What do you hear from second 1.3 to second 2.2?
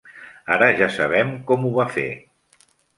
com ho va fer.